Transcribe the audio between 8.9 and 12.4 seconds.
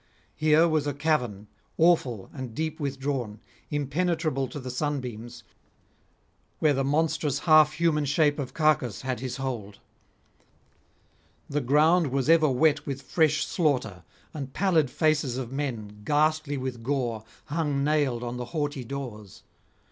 had his hold: the ground was